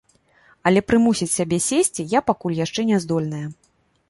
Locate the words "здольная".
3.05-3.45